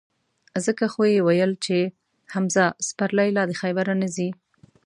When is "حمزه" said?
2.33-2.65